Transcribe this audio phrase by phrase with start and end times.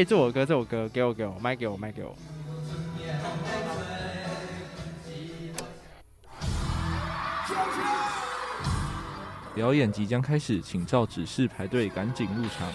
[0.00, 2.16] 哎，这首歌，这首歌，给我，给我，卖给我，卖给我。
[9.54, 12.66] 表演即将开始，请照指示排队，赶紧入场。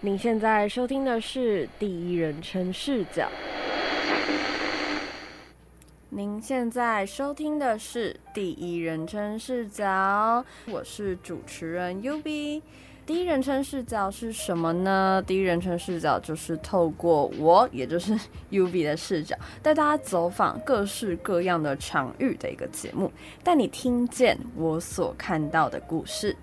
[0.00, 3.28] 您现在收听的是第一人称视角。
[6.16, 12.62] 您现在收听的是第一人称视角，我是主持人 UB。
[13.04, 15.20] 第一人称视角是什么呢？
[15.26, 18.16] 第一人称视角就是透过我，也就是
[18.52, 23.10] UB 的视角，带大家走访各式各样的场域的一个节目，
[23.42, 26.36] 带你听见我所看到的故事。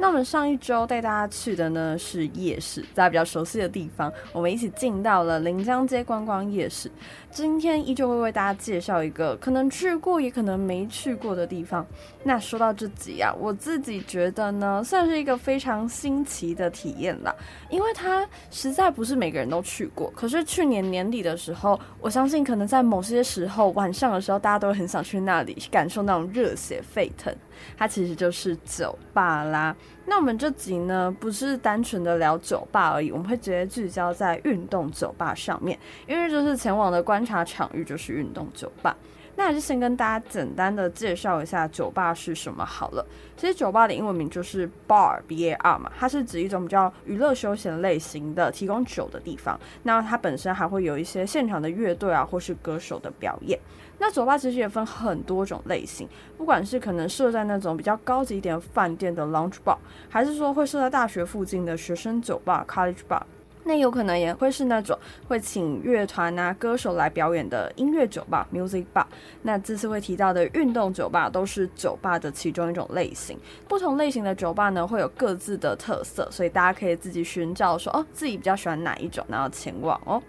[0.00, 6.88] 那我们上一周带大家去的呢是夜市，大家比较熟悉的地方，我们一起进到了临江街观光夜市。
[7.32, 11.84] 今天依旧会为大家介绍一个可能去过也可能没去过的地方。
[12.22, 17.34] 那说到这集啊，我自己觉得呢，算是一个非常新奇的体验啦，
[17.68, 20.12] 因为它实在不是每个人都去过。
[20.14, 27.34] 可是去年年底的时候，我相信可能在某些时候晚上的时候，大家都很想去那里感受那种热血沸腾。
[27.76, 29.74] 它其实就是酒吧啦。
[30.06, 38.96] 那我们这集呢，不是单纯的聊酒吧而已，我们会直接聚焦在运动酒吧上面，因为就是前往的观察场域就是运动酒吧。
[39.38, 43.06] 那还是先跟大家简单的介绍一下酒吧是什么好了。
[43.36, 49.56] 其实酒吧的英文名就是 bar，b a r 嘛，它是指一种比较娱乐休闲类型的提供酒的地方。
[49.84, 53.56] 那它本身还会有一些现场的乐队啊，或是歌手的表演。
[54.00, 59.76] 那酒吧其实也分很多种类型，不管是可能设在那种比较高级一点饭店的 lounge bar，
[60.08, 63.22] 还是说会设在大学附近的学生酒吧 college bar。
[63.68, 69.04] 那有可能也会是那种会请乐团啊、歌手来表演的音乐酒吧 （music bar）。
[69.42, 73.38] 那这次会提到的运动酒吧都是酒吧的其中一种类型。
[73.68, 80.22] 不同类型的酒吧呢，会有各自的特色，所以大家可以自己寻找说哦，自己比较喜欢哪一种，然后前往哦。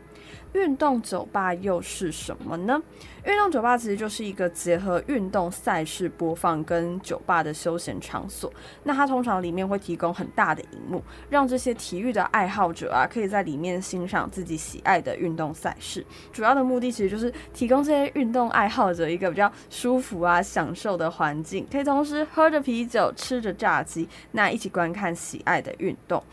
[0.53, 2.81] 运动酒吧又是什么呢？
[3.25, 8.51] 运动酒吧其实就是一个结合运动赛事播放跟酒吧的休闲场所。
[8.83, 16.03] 那它通常里面会提供很大的荧幕，让这些体育的爱好者啊，可以在里面欣赏自己喜爱的运动赛事。
[16.31, 26.23] 主要的目的其实就是提供这些运动爱好者一个比较舒服啊、享受的环境，可以同时喝着啤酒、吃着炸鸡，那一起观看喜爱的运动。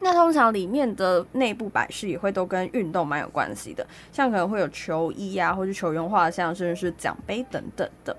[0.00, 8.16] 那通常里面的内部摆饰也会都跟运动蛮有关系的，像可能会有球衣啊，或是球员画像，甚至是奖杯等等的。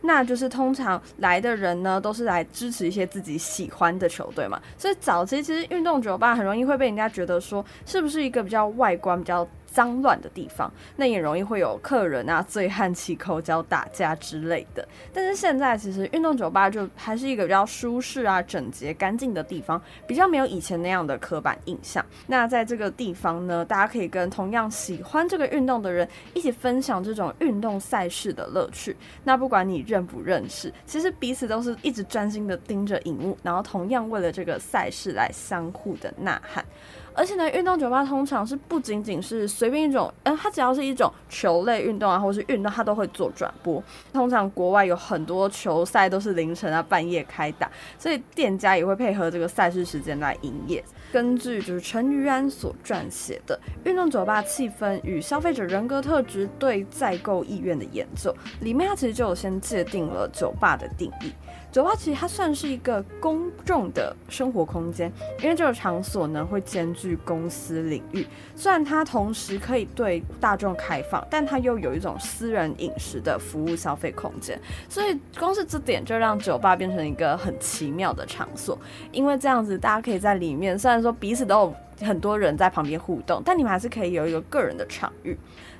[0.00, 4.60] 那就是通常来的人呢，都是来支持一些自己喜欢的球队嘛。
[4.76, 14.86] 所以早期其实运动酒吧很容易会被人家觉得说，是不是一个比较外观比较脏乱的地方，那也容易会有客人啊醉汉起口角打架之类的。
[15.12, 22.04] 但是现在其实运动酒吧就还是一个比较舒适啊、整洁、干净的地方，比较没有以前那样的刻板印象。
[22.26, 28.96] 那在这个地方呢，大家可以跟同样喜欢这个运动的人一起分享这种运动赛事的乐趣。
[29.24, 36.64] 那不管你认不认识，其实彼此都是一直专心的盯着荧幕，然后同样为了这个赛事来相互的呐喊。
[37.18, 43.82] 而且呢，运动酒吧通常是不仅仅是随便一种，嗯，它只要是一种球类运动啊，或是运动，它都会做转播。
[44.12, 47.68] 通常国外有很多球赛都是凌晨啊、半夜开打，
[47.98, 50.84] 所以店家也会配合这个赛事时间来营业。
[51.10, 53.58] 根据就是陈于安所撰写的
[53.88, 58.30] 《运动酒吧气氛与消费者人格特质对再购意愿的研究》
[58.64, 61.32] 里面，它其实就有先界定了酒吧的定义。
[61.70, 65.12] 酒吧其实它算是一个公众的生活空间，
[65.42, 68.26] 因为这个场所呢会兼具公司领域。
[68.56, 74.58] 虽然它同时可以对大众开放，但它又有一种私人饮食的服务消费空间。
[74.88, 78.78] 所以光是这点就让酒吧变成一个很奇妙的场所。
[79.12, 81.74] 因为这样子，大家可以在里面，虽然说彼此都有
[82.06, 85.36] 很多人在旁边互动，但你们还是可以有一个个人的场域。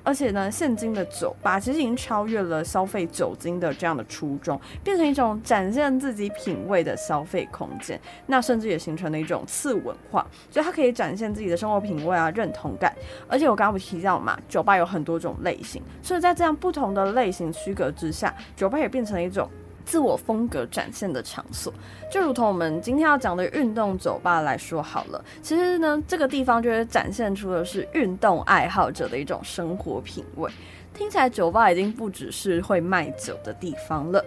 [0.09, 8.01] 而且呢，现今的酒吧其实已经超越了消费酒精的这样的初衷，变成一种展现自己品味的消费空间。
[8.25, 12.91] 那甚至也形成了一种次文化，所以它可以展现自己的生活品味啊、认同感。
[13.29, 19.47] 而且我刚刚不提到嘛，酒吧有很多种类型，所以在这样不同的类型区隔之下，酒吧也变成了一种。
[19.89, 21.73] 自我风格展现的场所，
[22.13, 25.25] 就如同我们今天要讲的运动酒吧来说好了。
[25.41, 30.53] 其实呢，这个地方就是展现出的是运动爱好者的一种生活品味。
[30.93, 34.23] 听起来酒吧已经不只是会卖酒的地方了。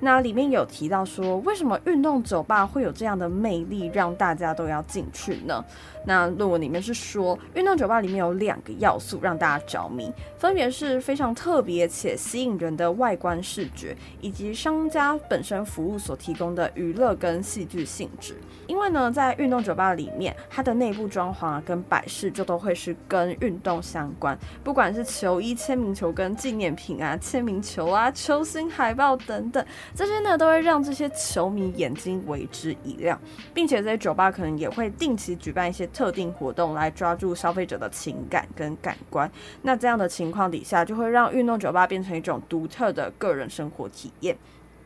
[0.00, 5.64] 那里面有提到说，为什么运动酒吧会有这样的魅力，让大家都要进去呢？
[6.06, 18.34] 那论文里面是说，运动酒吧里面有两个要素让大家着迷，分别是非常特别且吸引人的外观视觉，以及商家本身服务所提供的娱乐跟戏剧性质。
[18.66, 29.62] 因为呢，在运动酒吧里面，它的内部装潢啊跟摆饰就都会是跟运动相关，不管是球衣、签名球跟纪念品啊、签名球啊、球星海报等等，
[29.94, 33.20] 这些呢都会让这些球迷眼睛为之一亮，
[33.52, 39.30] 并且在酒吧可能也会定期举办一些特定活动来抓住消费者的情感跟感官。
[39.62, 44.36] 那这样的情况底下，就会让运动酒吧变成一种独特的个人生活体验。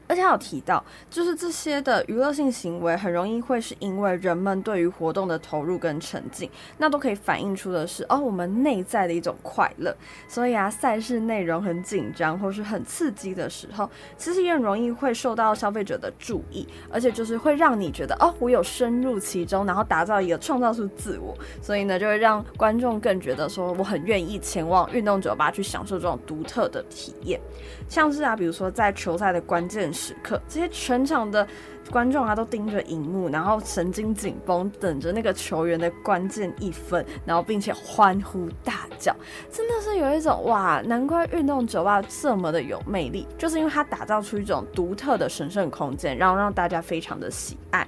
[0.06, 9.95] 而且还有提到，就是这些的娱乐性行为很容易会是因为人们对于活动的投入跟沉浸，那都可以反映出的是哦，我们内在的一种快乐。
[10.29, 27.41] 所以啊，赛事内容很紧张或是很刺激的时候，其实也很容易会受到消费者的注意，而且就是会让你觉得哦，我有深入其中，然后打造一个创造出自我，所以呢，就会让观众更觉得说我很愿意前往运动酒吧去享受这种独特的体验。
[27.89, 31.46] 像是啊，比如说在球赛的关键时刻，这些全场的
[31.91, 39.14] 观众啊都盯着荧幕，然后神经紧绷，等着那个球员的关键一分，然后并且欢呼大叫，
[39.52, 47.87] 真的是有一种哇，难怪运动酒吧这么的有魅力，就是因为它打造出一种独特的神圣空间，然后让大家非常的喜爱。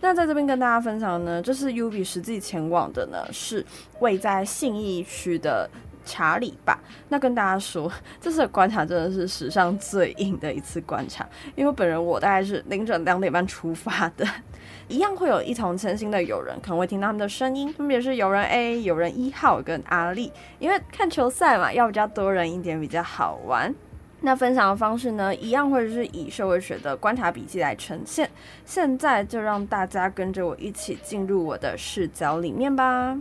[0.00, 3.64] 那在这边跟大家分享呢，就是 U B 实际前往的呢，是
[4.00, 5.68] 位在信义区的。
[6.06, 6.78] 查理吧，
[7.10, 14.24] 那跟大家说，这次的观察真的是史上最硬的一次观察，因为本人我大概是凌晨两点半出发的，
[14.88, 23.74] 一样会有一同前行的友人，可能会听到他们的声音，分别是友人 A、友人一号跟阿丽，因为看球赛嘛，要比较多人一点比较好玩。
[24.22, 28.28] 那分享的方式呢，一样会是以社会学的观察笔记来呈现。
[28.64, 33.16] 现在就让大家跟着我一起进入我的视角里面吧。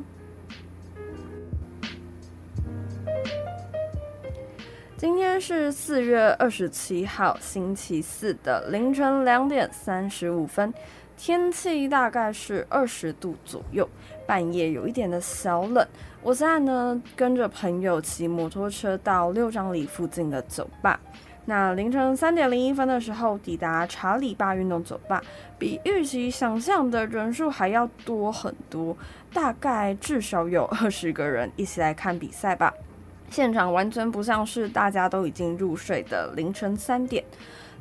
[4.97, 10.73] 今天是四月二十七号，星期四的凌晨两点三十五分，
[11.17, 13.87] 天气大概是二十度左右，
[14.25, 15.85] 半夜有一点的小冷。
[16.23, 20.97] 我现在呢跟着朋友骑摩托车到六张犁附近的酒吧。
[21.43, 25.21] 那凌晨三点零一分的时候抵达查理巴运动酒吧，
[25.59, 28.95] 比预期想象的人数还要多很多，
[29.33, 32.73] 大概至少有二十个人一起来看比赛吧。
[33.29, 37.23] 现场完全不像是大家都已经入睡的凌晨三点。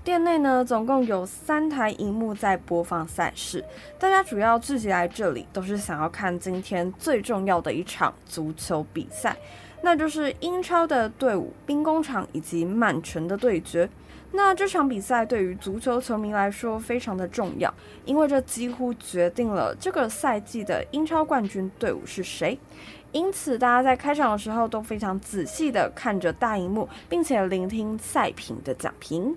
[0.02, 3.64] 店内呢，总共有三台荧幕在播放赛事。
[3.98, 9.34] 大家主要聚集来这里，都是想要看今天最重要的一场足球比赛，
[9.80, 13.88] 那就是英超的队伍兵工厂以及曼城的对决。
[14.32, 17.72] 那这场比赛对于足球球迷来说非常的重要，
[18.04, 22.58] 因为这几乎决定了这个赛季的英超冠军队伍是谁。
[23.14, 29.36] 因此，大家在开场的时候都非常仔细地看着大荧幕，并且聆听赛评的讲评。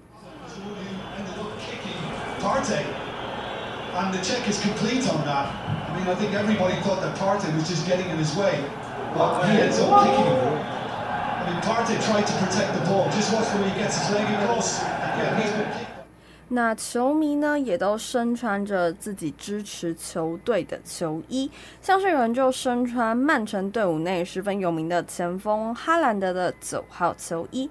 [16.49, 21.51] 那球迷呢，也都身穿着自己支持球队的球衣，
[21.81, 27.69] 像是有人就身穿曼城队伍内十分有名的前锋哈兰德的九号球衣。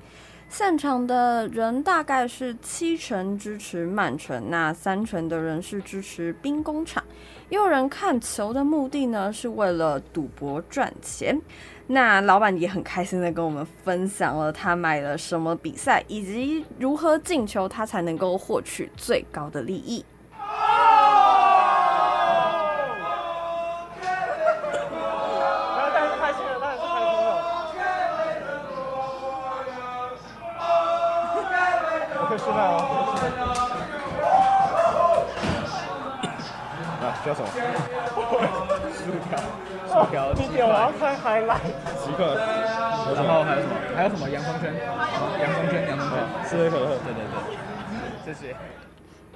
[0.49, 7.03] 现场的人大概是七成支持曼城，那三成的人是支持兵工厂。
[7.49, 11.41] 也有人看球的目的呢，是为了赌博赚钱。
[11.89, 20.05] 那老板也很开心的跟我们分享了他买了什么比赛，以及如何进球，他才能够获取最高的利益。
[37.25, 37.47] 叫 什么？
[37.47, 37.86] 薯
[39.27, 39.39] 条，
[39.87, 41.75] 薯条，薯条，我要看 highlight。
[42.05, 42.37] 即刻。
[43.15, 43.75] 然后还有什么？
[43.95, 44.29] 还有什么？
[44.31, 44.75] 洋葱圈。
[45.41, 46.17] 洋葱圈，洋葱圈。
[46.49, 47.35] 是可可，对对对。
[48.25, 48.55] 谢谢。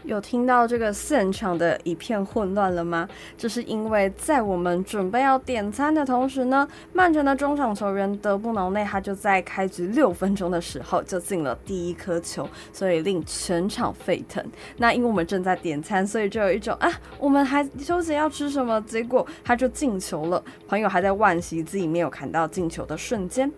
[0.05, 3.09] 有听到这个现场的一片混乱了吗？
[3.37, 14.45] 这是因为在我们准备要点餐的同时呢，曼城的中场球员德布劳内他就在开局六分钟的时候就进了第一颗球，所以令全场沸腾。
[14.79, 18.81] 那因为我们正在点餐，所以就有一种啊，我们还纠结要吃什么？
[18.83, 23.51] 结果他就进球了，朋友还在惋惜自己没有看到进球的瞬间。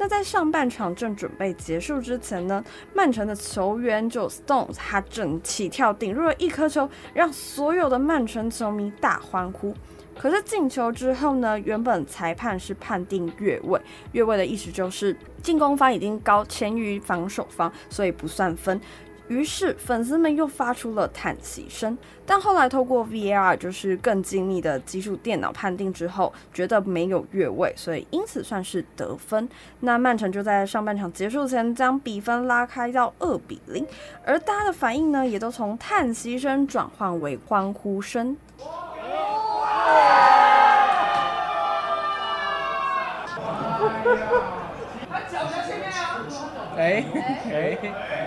[0.00, 2.64] 那在上半场正准备结束之前呢，
[2.94, 9.74] 曼城的球员就 Stones 他正起跳顶入了一颗球，让所有的曼城球迷大欢呼。
[10.16, 13.78] 可是进球之后呢，原本裁判是判定越位，
[14.12, 18.80] 越位的意思就是进攻方已经高前于防守方，所以不算分。
[19.30, 21.96] 于是粉丝们又发出了叹息声，
[22.26, 29.48] 但后来透过 VAR，就是更精密的技术电脑判定之后，觉得没有越位，所以因此算是得分。
[29.78, 33.86] 那曼城就在上半场结束前将比分拉开到二比零，
[34.24, 38.36] 而大家的反应呢，也都从叹息声转换为欢呼声。
[46.76, 47.04] 哎
[47.52, 48.19] 哎。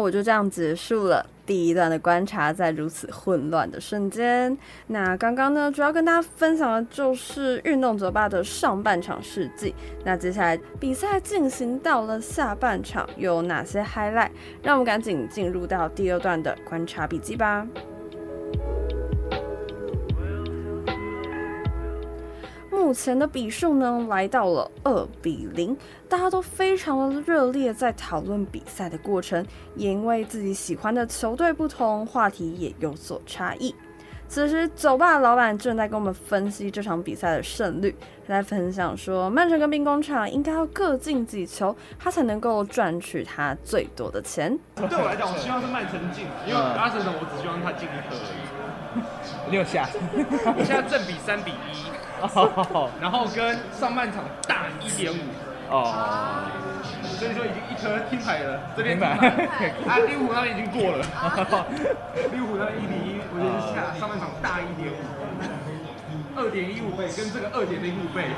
[0.00, 4.56] 我就这样结束了第一段的观察，在如此混乱的瞬间。
[4.86, 9.74] 那刚刚呢，主要跟大家分享的就是运动酒吧的上半场事迹。
[10.04, 14.30] 那接下来比赛进行到了下半场，有哪些 highlight？
[14.62, 17.66] 让我们赶紧进入到第二段的观察笔记吧。
[22.90, 25.76] 目前的比数呢，来到了二比零，
[26.08, 33.72] 大家都非常的热烈，在讨论比赛的过程，也因为自己喜欢的球队不同，话题也有所差异。
[34.26, 37.94] 此时，酒吧的老板正在跟我们分析这场比赛的胜率，
[38.26, 44.58] 他在分享说，曼城跟兵工厂应该要各进几球，他才能够赚取他最多的钱。
[44.74, 48.50] 对我来讲，我希望是曼城进，因为阿森纳我只希望他进一颗而已。
[49.52, 49.88] 六下，
[50.58, 51.99] 我现在正比三比一。
[52.20, 55.16] 哦，然后跟上半场大一点五。
[55.70, 55.94] 哦，
[57.02, 59.28] 所以说已经一颗听牌了，这边听牌，
[59.86, 61.06] 啊，利物浦那边已经过了，
[62.32, 64.98] 利物浦那边一比一，我觉得下上半场大一点五，
[66.34, 68.34] 二点一五倍跟这个二点零五倍。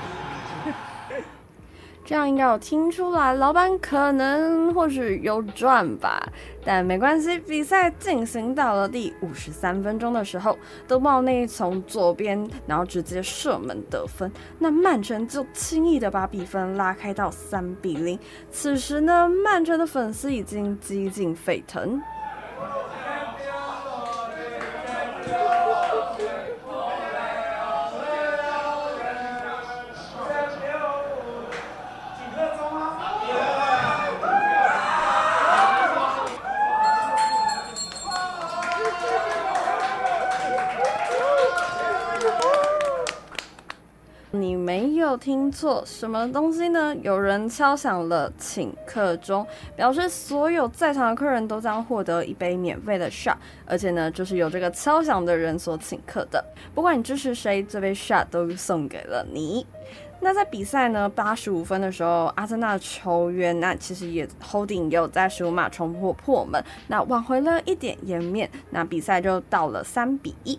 [2.04, 6.20] 这样应该有听出来，老板可能或许有赚吧，
[6.64, 7.38] 但没关系。
[7.38, 18.18] 比赛进行到了第五十三分钟的时候，德茂内从左边，然后直接射门得分，那曼城就轻易的把比分拉开到三比零。
[18.50, 22.00] 此时呢，曼城的粉丝已经几近沸腾。
[45.22, 46.92] 听错什么东西呢？
[47.00, 56.44] 有人敲响了请客钟，表示所有在场的客人都将获得一杯免费的 shot，而且呢，就是由这个敲响的人所请客的。
[56.74, 59.64] 不管你支持谁，这杯 shot 都送给了你。
[60.18, 70.58] 那在比赛呢，八十五分的时候，阿森纳球员那其实也 holding 有在十五码冲破破门，那挽回了一点颜面，那比赛就到了三比一。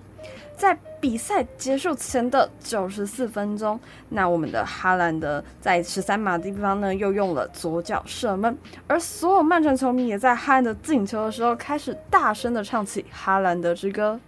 [0.55, 14.19] 在比赛结束前的九十四分钟，那我们的哈兰德在十三码地方呢，又用了左脚射门，而所有曼城球迷也在哈兰德进球的时候开始大声的唱起哈兰德之歌。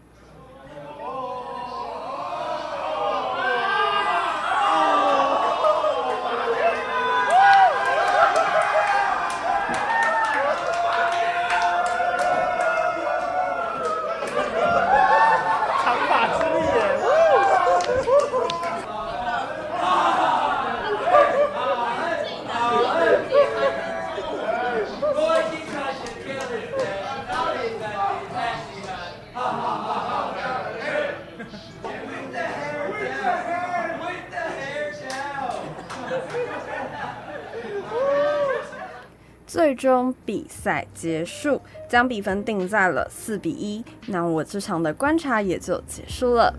[39.75, 43.83] 中比赛结束，将比分定在了四比一。
[44.07, 46.53] 那我这场的观察也就结束了。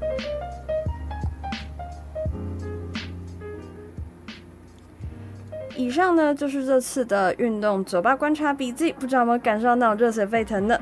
[5.79, 10.79] 以上呢就是这次的运动酒吧观察笔记，不知道有没有感受到那种热血沸腾呢？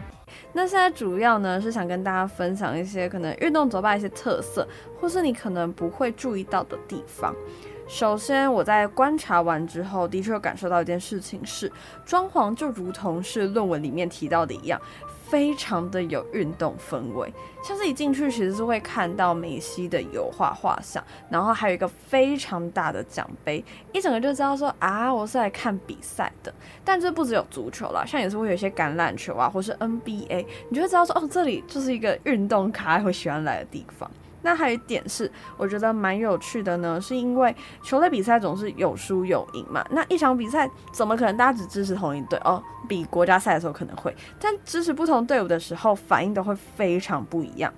[0.53, 4.67] 那现在主要呢是想跟大家分享一些可能运动酒吧一些特色，
[5.01, 7.35] 或是你可能不会注意到的地方。
[7.87, 11.71] 首先，我在观察完之后，的确有感受到一件事情是，
[12.05, 14.81] 装潢就如同是论文里面提到的一样，
[15.29, 17.33] 非常的有运动氛围。
[17.63, 23.63] 像是一进去，其实是会看到梅西的油画画像，然后还有一个非常大的奖杯，
[23.93, 26.53] 一整个就知道说啊，我是来看比赛的。
[26.85, 34.11] 但这不只有足球啦，像也是会有一些橄榄球啊，或是 NBA，你就会知道说哦，这里就是一个运动咖会喜欢来的地方。
[34.45, 39.85] 那还有一点是，我觉得蛮有趣的呢，是因为球类比赛总是有输有赢嘛。
[39.91, 42.63] 那一场比赛怎么可能大家只支持同一队哦？
[42.87, 47.73] 比国家赛的时候可能会，但支持不同队伍的时候，反应都会非常不一样。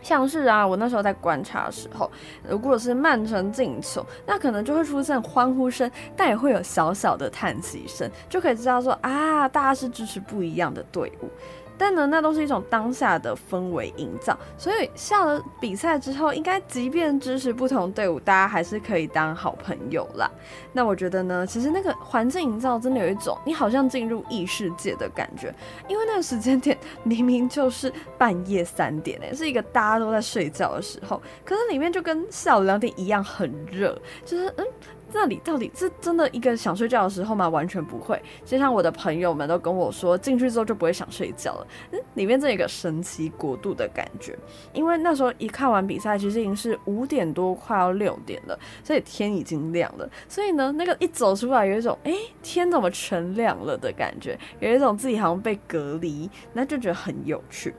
[0.00, 2.10] 像是啊，我那时候在观察的时候，
[2.48, 11.28] 如果是曼城进球，那可能就会出现欢呼声，但也会有小小的叹息声，就可以知道说啊，大家是支持不一样的队伍。
[11.76, 20.30] 但呢，那都是一种当下的氛围营造，所以下了比赛之后，应该即便支持不同队伍，大家还是可以当好朋友啦。
[20.72, 25.54] 那我觉得呢，其实那个环境营造真的有一种你好像进入异世界的感觉，
[25.88, 34.66] 因为那个时间点 明明就是半夜三点诶，是一个大家都在睡觉的时候，可是里面就跟下午两点一样很热，就是嗯。
[35.12, 37.48] 那里到底是真的一个想睡觉的时候吗？
[37.48, 38.20] 完全不会。
[38.44, 41.66] 就像我的朋友们都跟我说，进去之后就不会想睡觉了。
[41.92, 44.38] 嗯，里面这一个神奇国度的感觉。
[44.72, 50.08] 因为那时候一看完比赛，其实已经是五点多，快要六点了，所以天已经亮了。
[50.28, 57.74] 所以呢，那个一走出来，有一种诶、天怎么全亮了的感觉，有一种自己好像被隔离，那就觉得很有趣。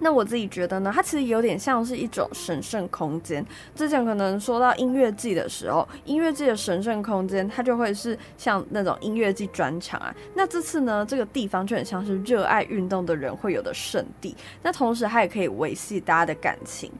[0.00, 3.44] 那我自己觉得呢，它其实有点像是一种神圣空间。
[3.74, 10.14] 之前可能说到音乐季的时候，音乐季的神圣空间，它就会是像那种音乐季专场啊。
[10.34, 14.36] 那这次呢，这个地方就很像是热爱运动的人会有的圣地。
[14.62, 16.90] 那同时，它也可以维系大家的感情。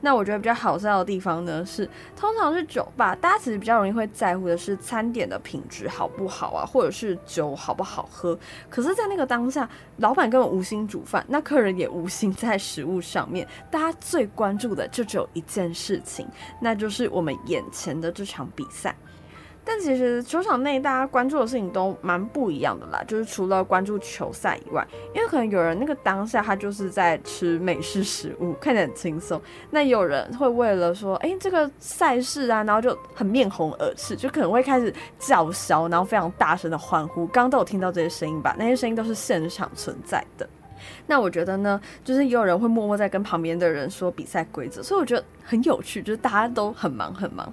[0.00, 8.38] 那我觉得比较好笑的地方呢，是通常是酒吧，大家其实比较容易会在乎的是餐点的品质好不好啊，或者是酒好不好喝。
[8.68, 16.26] 可是，在那个当下，老板根本无心煮饭，那客人也无心在食物上面，大家最关注的就只有一件事情，
[16.60, 18.94] 那就是我们眼前的这场比赛。
[19.66, 29.40] 但其实球场内大家关注的事情都蛮不一样的啦，就是除了关注球赛以外，因为可能有人那个当下他就是在吃美式食物，看起来很轻松。
[29.70, 37.26] 那有人会为了说，哎、这个赛事啊，然后就很面红耳赤，就可能会开始叫嚣，然后非常大声的欢呼。
[37.28, 38.54] 刚刚都有听到这些声音吧？
[38.58, 40.46] 那些声音都是现场存在的。
[41.06, 47.50] 那我觉得呢，就是也有人会默默在跟旁边的人说比赛规则，所以我觉得很有趣，就是大家都很忙很忙。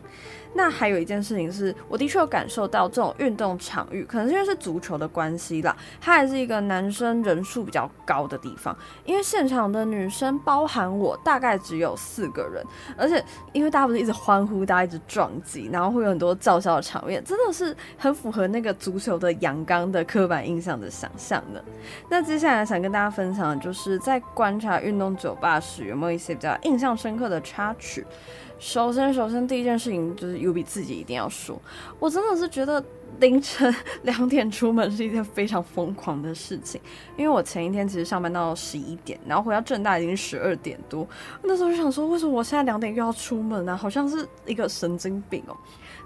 [0.53, 8.75] 那还有一件事情是，我的确有感受到这种运动场域，可能是因为是足球的关系啦，它还是一个男生人数比较高的地方。
[9.05, 12.63] 因为现场的女生，包含我，大概只有四个人，
[12.97, 21.63] 而且因为大家不是一直欢呼，大家一直撞击，然后会有很多叫嚣的场面，真的是很符合那个足球的阳刚的刻板印象的想象的。
[22.09, 28.05] 那接下来想跟大家分享的就是在观察运动酒吧时，有没有一些比较印象深刻的插曲。
[28.61, 31.59] 首先，首先第一件事情就是有比自己一定要说，
[31.99, 32.81] 我真的是觉得
[33.19, 36.79] 凌晨两点出门是一件非常疯狂的事情，
[37.17, 41.07] 因为我前一天其实上班到十一点，然后回到正大已经十二点多，
[41.43, 43.75] 那时候就想说，为什么我现在两点又要出门呢？
[43.75, 45.57] 好像是一个神经病哦。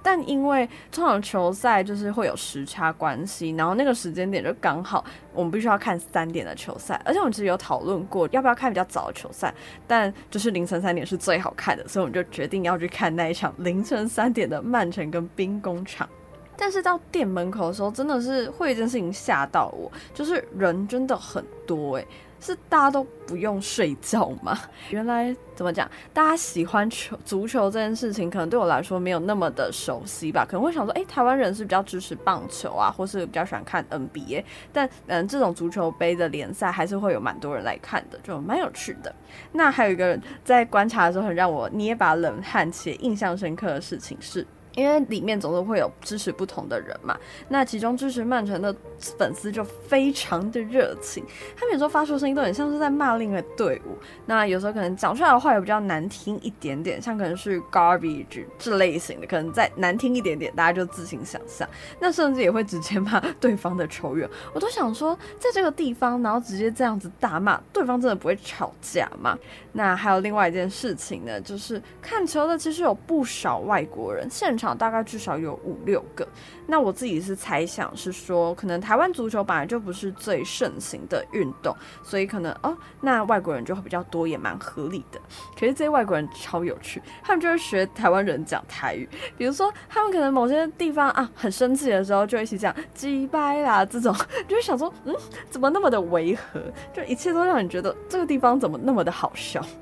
[0.06, 9.52] 但因为这场球赛就是会有时差关系，然后那个时间点就刚好我们必须要看三点的球赛，而且我们其实有讨论过要不要看比较早的球赛，
[9.88, 16.08] 但就是凌晨三点是最好看的，所以我们就决定要去看那一场凌晨三点的曼城跟兵工厂。
[16.56, 22.08] 但是到店门口的时候，真的是会有一件事情吓到我，就是人真的很多诶。
[22.40, 24.58] 是大家都不用睡觉吗？
[24.92, 25.90] 原来怎么讲？
[26.14, 30.46] 大家喜欢球足球这件事情，可能对我来说没有那么的熟悉吧。
[30.46, 34.44] 可能会想说，诶、台湾人是比较支持棒球啊，或是比较喜欢看 NBA。
[34.72, 39.14] 但嗯，这种足球杯的联赛还是会有蛮多人来看的，就蛮有趣的。
[39.52, 44.46] 那还有一个在观察的时候很让我捏把冷汗且印象深刻的事情是。
[44.76, 47.18] 因为里面总是会有支持不同的人嘛，
[47.48, 51.24] 那其中支持曼城的粉丝就非常的热情，
[51.56, 61.66] 他们有时候发出声音都很像是在骂另一个队伍，那有时候可能讲出来的话也比较难听一点点，像可能是 garbage 这类型的，可能再难听一点点，大家就自行想象。
[62.02, 69.38] 那甚至也会直接骂对方的球员，我都想说，在这个地方，然后直接这样子大骂对方，真的不会吵架吗？
[69.72, 74.66] 那还有另外一件事情呢，就是看球的其实有不少外国人现场。
[74.66, 76.28] 场大概至少有五六个。
[76.66, 85.20] 那我自己是猜想是说，可能台湾足球本来就不是最盛行的运动，所以可能哦，那外国人就会比较多，也蛮合理的。
[85.60, 94.16] 可是这些外国人超有趣，他们就会学台湾人讲台语，比如说他们可能某些地方啊很生气的时候，就一起讲鸡掰啦这种，
[94.48, 95.16] 就会想说，嗯，
[95.50, 96.62] 怎么那么的违和？
[96.94, 99.60] 就一切都让你觉得这个地方怎么那么的好笑。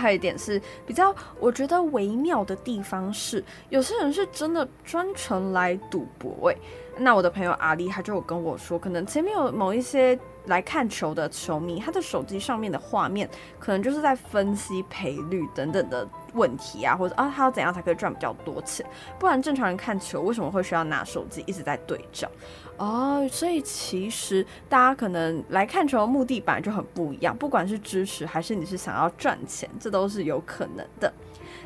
[0.00, 6.58] 还有一点是比较我觉得微妙的地方是，有些人是真的专程来赌博诶。
[6.98, 18.84] 那我的朋友阿丽他就有跟我说，可能前面有某一些来看球的球迷，他的手机上面的画面可能就是在分析赔率等等的问题啊，或者啊他要怎样才可以赚比较多钱？
[19.18, 22.28] 不然正常人看球为什么会需要拿手机一直在对照？
[22.76, 31.12] 哦，所以其实大家可能来看球的目的本来就很不一样，不管是支持还是你是想要赚钱，这都是有可能的。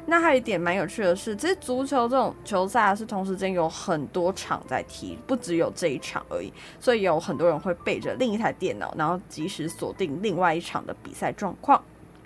[0.06, 11.82] 那还有一点蛮有趣的是，其实足球这种球赛是同时间有很多场在踢，不只有这一场而已，所以有很多人会背着另一台电脑，然后及时锁定另外一场的比赛状况。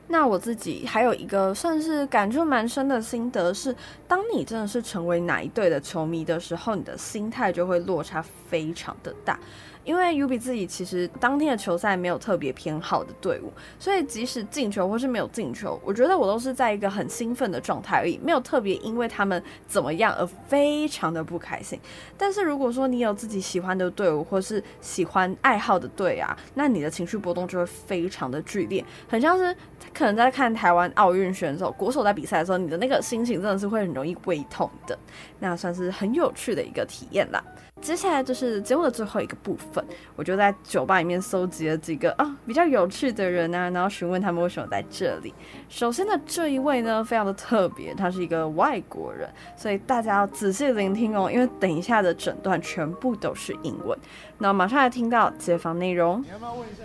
[0.08, 3.74] 那我自己还有一个算是感触蛮深的心得是，
[4.06, 9.38] 当你真的是成为哪一队的球迷的时候，你的心态就会落差非常的大。
[9.86, 21.78] 因为 Yubi 自己其实当天的球赛没有特别偏好的队伍，所以即使进球或是没有进球，我觉得我都是在一个很兴奋的状态而已，没有特别因为他们怎么样而非常的不开心。
[22.18, 29.56] 但是如果说你有自己喜欢的队伍或是喜欢爱好的队啊，那你的情绪波动就会非常的剧烈，很像是
[29.94, 34.98] 可能在看台湾奥运选手国手在比赛的时候，你的那个心情真的是会很容易胃痛的，
[35.38, 37.40] 那算是很有趣的一个体验啦。
[37.82, 39.84] 接下来就是节目的最后一个部分，
[40.16, 45.32] 我就在酒吧里面搜集了几个啊比较有趣的人啊，然后询问他们为什么在这里。
[45.68, 53.96] 首先的这一位呢，非常的特别，他是一个外国人，所以大家要仔细聆听哦，因为等一下的诊断全部都是英文。
[54.38, 56.22] 那马上来听到街访内容。
[56.22, 56.84] 你要不要问一下？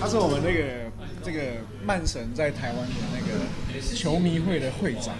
[0.00, 0.90] 他是我们那个
[1.24, 1.40] 这个
[1.84, 5.12] 曼神在台湾的那个球迷会的会长。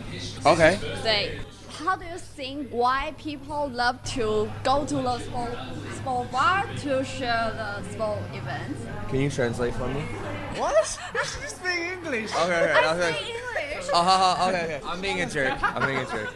[0.45, 0.79] OK。
[1.03, 1.39] 对。
[1.79, 5.57] How do you think why people love to go to the sport,
[5.95, 8.85] sport bar to share the sport events?
[9.09, 10.01] Can you translate for me?
[10.57, 10.99] What?
[11.15, 12.35] You speak English.
[12.35, 12.73] Okay, okay.
[12.73, 13.15] I okay.
[13.15, 13.91] speak English.
[13.95, 14.81] Oh, oh, okay, okay.
[14.87, 15.63] I'm being a jerk.
[15.63, 16.35] I'm being a jerk.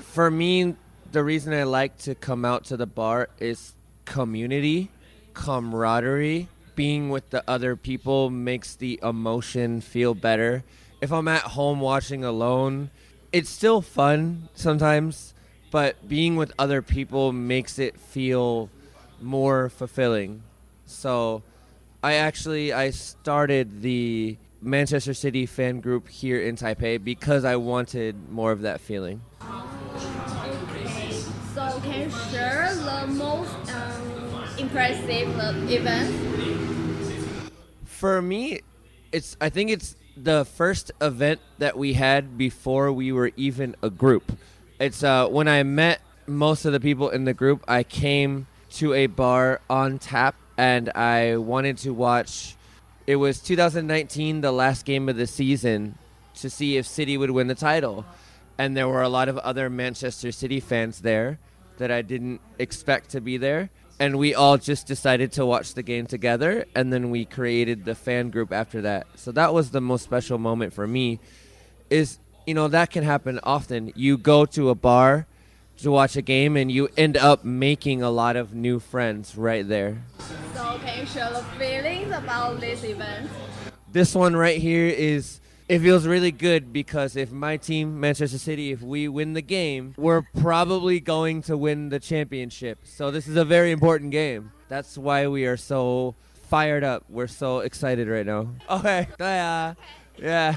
[0.00, 0.74] For me,
[1.12, 3.72] the reason I like to come out to the bar is
[4.04, 4.90] community,
[5.34, 6.48] camaraderie.
[6.74, 10.64] Being with the other people makes the emotion feel better.
[11.00, 12.90] If I'm at home watching alone,
[13.32, 15.34] it's still fun sometimes,
[15.70, 18.70] but being with other people makes it feel
[19.20, 20.42] more fulfilling.
[20.84, 21.42] So,
[22.02, 28.30] I actually I started the Manchester City fan group here in Taipei because I wanted
[28.30, 29.22] more of that feeling.
[31.54, 35.36] So, can you share the most um, impressive
[35.70, 37.50] event?
[37.84, 38.60] For me,
[39.10, 43.90] it's I think it's the first event that we had before we were even a
[43.90, 44.32] group.
[44.80, 48.94] It's uh, when I met most of the people in the group, I came to
[48.94, 52.56] a bar on tap and I wanted to watch.
[53.06, 55.96] It was 2019, the last game of the season,
[56.36, 58.04] to see if City would win the title.
[58.58, 61.38] And there were a lot of other Manchester City fans there
[61.76, 65.82] that I didn't expect to be there and we all just decided to watch the
[65.82, 69.06] game together and then we created the fan group after that.
[69.14, 71.18] So that was the most special moment for me
[71.88, 73.92] is you know that can happen often.
[73.96, 75.26] You go to a bar
[75.78, 79.66] to watch a game and you end up making a lot of new friends right
[79.66, 80.02] there.
[80.54, 83.30] So can you share the feelings about this event?
[83.90, 88.70] This one right here is it feels really good because if my team, Manchester City,
[88.70, 92.80] if we win the game, we're probably going to win the championship.
[92.84, 94.52] So this is a very important game.
[94.68, 96.14] That's why we are so
[96.48, 97.04] fired up.
[97.08, 98.48] We're so excited right now.
[98.70, 99.74] Okay, yeah,
[100.18, 100.56] yeah.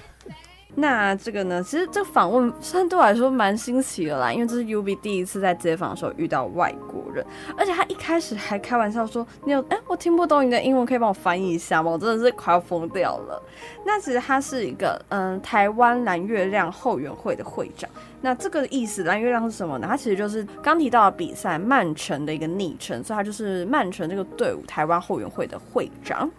[0.75, 7.25] 那这个呢，其实这个访问相对来说蛮新奇的啦，因为这是 U B 第一次在街访的时候遇到外国人，
[7.57, 13.41] 而且他一开始还开玩笑说：“你有哎，我听不懂你的英文，可以帮我翻译一下吗？”我真的是快要疯掉了。
[13.85, 17.89] 那其实他是一个嗯，台湾蓝月亮后援会的会长。
[18.21, 19.87] 那这个意思，蓝月亮是什么呢？
[19.89, 26.29] 他其实就是刚提到的比赛曼城的一个昵称，所以他就是曼城这个队伍台湾后援会的会长。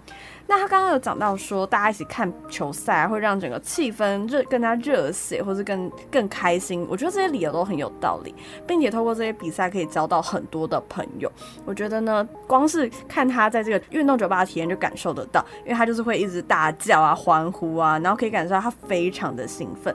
[0.50, 6.84] 那他刚刚有讲到说，大家一起看球赛会让整个气氛热更加热血，或是更更开心。
[6.90, 8.34] 我觉得这些理由都很有道理，
[8.66, 11.30] 并且透过这些比赛可以交到很多的朋友。
[11.64, 19.94] 我觉得呢，光是看他在这个运动酒吧的体验就感受得到，因为他就是会一直大叫啊、欢呼啊，然后可以感受到他非常的兴奋。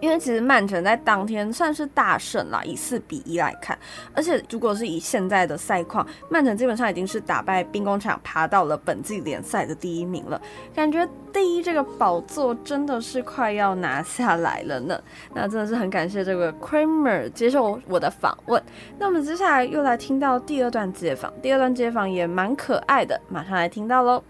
[0.00, 3.78] 因为其实曼城在当天算是大胜啦，以四比一来看。
[4.14, 10.40] 而且如果是以现在的赛况，曼城基本上已经是打败兵工厂，爬到了本季联赛的第一名了。
[10.74, 15.00] 感觉第一这个宝座真的是快要拿下来了呢。
[15.34, 18.62] 那真的是很感谢这个 Kramer 接受我的访问。
[18.98, 24.22] 那我们接下来又来听到第二段街访，第二段街访也蛮可爱的，马上来听到喽。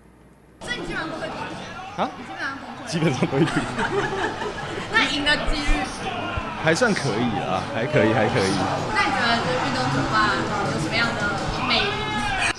[0.60, 1.28] 所以你基本上都会
[2.02, 2.10] 啊？
[2.86, 3.44] 基本上都会。
[5.10, 5.84] 赢的几率
[6.62, 8.52] 还算可以啊，还可以，还可以。
[8.94, 10.34] 那你觉得就是运动酒吧
[10.74, 11.20] 有什么样的
[11.68, 11.90] 魅力？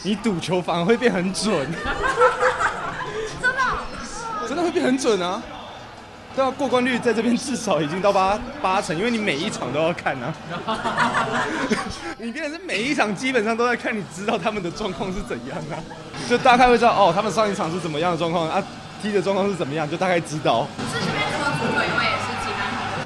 [0.02, 1.54] 你赌球反而会变很准。
[3.42, 4.48] 真的？
[4.48, 5.42] 真的会变很准啊！
[6.36, 10.34] 对啊，过关率在这边至少已经到八八成，因为你每一场都要看啊。
[12.18, 15.76] 你变成是每一场基本上都在看，你知道他们的状况是怎样啊？
[16.30, 18.64] 就大概会知道哦，他们上一场是怎么样的状况啊？
[19.02, 19.90] 踢的状况是怎么样？
[19.90, 20.66] 就大概知道。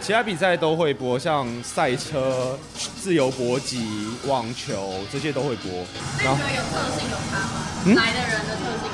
[0.04, 5.72] 其他比赛都会播，像赛车、自由搏击、网球这些都会播。
[6.22, 7.64] 那你觉得有特性有差吗？
[7.86, 8.92] 嗯、来的人的特性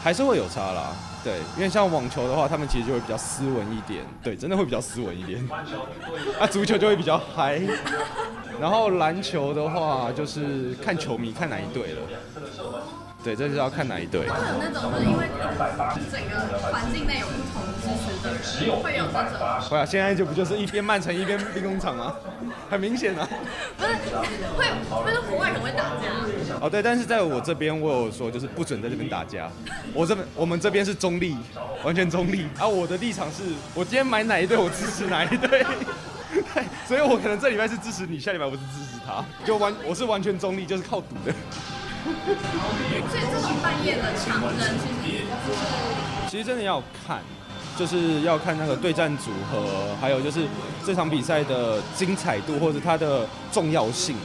[0.00, 0.94] 还是会有差啦。
[1.24, 4.04] 对，因为像网球的话，他们其实就会比较斯文一点。
[4.22, 5.44] 对，真的会比较斯文一点。
[6.38, 7.60] 啊，足球就会比较嗨。
[8.60, 12.00] 然后篮球的话，就是看球迷看哪一队了。
[13.24, 14.20] 对，这是要看哪一队。
[14.20, 19.68] 会有那种，就是因为整个环境内有不同支持的人，会有那种。
[19.68, 22.14] 会啊，现在就不就是一边曼城一边兵工厂吗？
[22.70, 23.28] 很明显啊。
[23.76, 23.90] 不是，
[24.56, 26.58] 会，不是国外可能会打架。
[26.60, 29.50] 哦，对，但是在我这边，我有说就是不准在这边打架。
[29.92, 31.36] 我这边，我们这边是中立，
[31.84, 32.46] 完全中立。
[32.58, 33.42] 啊，我的立场是，
[33.74, 35.66] 我今天买哪一队，我支持哪一队。
[36.54, 41.34] 对， 所以我可能这礼拜是支持你，下礼拜我是支持他，就完，我是完全中立，就是靠赌的。
[43.10, 45.24] 所以这种半夜的强人，其实
[46.30, 47.20] 其实真的要看，
[47.76, 50.46] 就是要看那个对战组合，还有就是
[50.84, 54.16] 这场比赛的精彩度或者它的重要性，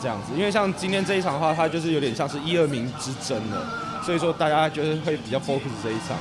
[0.00, 0.32] 这样子。
[0.36, 3.66] 因为像今天这一场的话，它就是有点像是一二名之争了，
[4.04, 6.16] 所以说大家就是会比较 focus 这一场。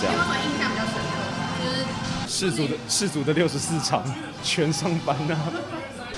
[0.00, 0.14] 这样。
[0.14, 1.14] 有什么印象比较深刻？
[1.58, 1.84] 就是
[2.28, 4.02] 世足的世足的六十四场
[4.42, 5.36] 全上班啊。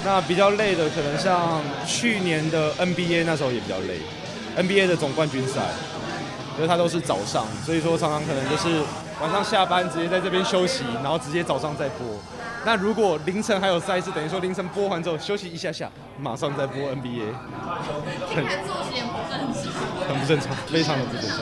[0.04, 3.98] 那比较累的，可能像去年的 NBA 那时候也比较累
[4.56, 5.62] ，NBA 的总冠军赛，
[6.56, 8.82] 因为它都是早上，所以说常常可能就是
[9.22, 12.06] 晚上下班直接在这边休息，然后直接早上再播。
[12.66, 17.32] 那如果凌晨还有赛事，等于说凌晨播完之后休息一下下，马上再播 NBA。
[18.34, 21.38] 很作息不正常，很不正常，非常的不正常。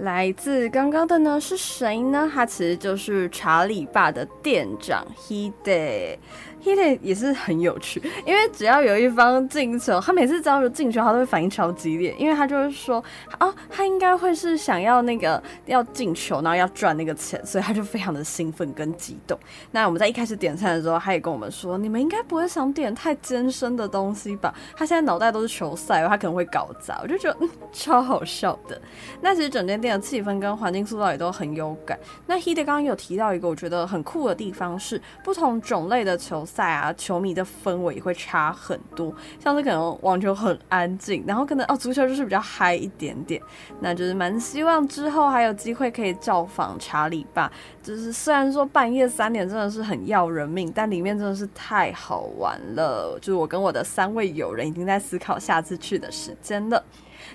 [0.00, 2.28] 来自刚刚的呢是谁呢？
[2.32, 6.18] 他其实就是查理爸的店长 Hide。
[6.64, 13.02] Hide 也是很有趣，因为只要有一方进球，他每次只要有进球，他都会反应超激烈，因为他就会说，
[13.38, 19.38] 哦，他应该会是想要那个要进球，然后要赚那个钱，所以他就非常的兴奋跟激动。
[19.72, 24.54] 那我们在一开始点餐的时候，他也跟我们说，你们应该不会想点太艰深的东西吧？
[24.74, 28.80] 他现在脑袋都是球赛，他可能会搞砸，我就觉得嗯超好笑的。
[29.20, 31.98] 那其实整间店的气氛跟环境塑造也都很有感。
[32.26, 39.12] 那 Hide 刚刚有提到一个我觉得很酷的地方是，不同种类的球赛啊，球迷的氛围也会差很多。
[39.42, 43.42] 像是可能网球很安静，然后可能哦足球就是比较嗨一点点。
[43.80, 47.50] 那就是蛮希望之后还有机会可以造访查理吧。
[47.82, 53.18] 就是虽然说半夜三点真的是很要人命，但里面真的是太好玩了。
[53.20, 56.82] 就是我跟我的三位友人已经在思考下次去的时间了。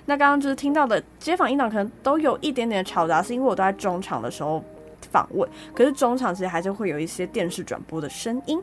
[0.06, 4.64] 那刚刚就是听到的街访音档可能都有一点点的嘈杂，是因为我都在中场的时候
[5.10, 8.62] 访问，可是中场其实还是会有一些电视转播的声音。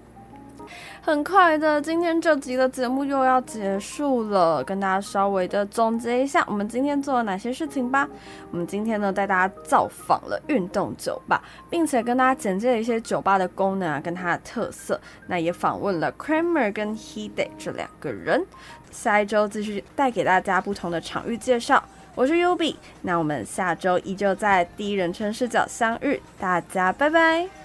[1.02, 8.08] 很快的，今天这集的节目又要结束了，跟大家稍微的总结一下，我们今天做了哪些事情吧。
[8.52, 15.00] 我们今天呢带大家造访了运动酒吧，并且跟大家简介了一些酒吧的功能啊，跟它的特色。
[15.28, 18.46] 那也访问了 Kramer 跟 Hide 这两个人。
[18.92, 21.84] 下一周继续带给大家不同的场域介绍。
[22.16, 27.58] 我是 U B，那我们下周依旧在第一人称视角相遇，大家拜拜。